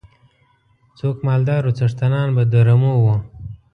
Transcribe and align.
څوک 0.97 1.17
مالدار 1.27 1.61
وو 1.67 1.75
څښتنان 1.77 2.27
به 2.35 2.43
د 2.51 2.53
رمو 2.67 2.93
وو. 3.03 3.15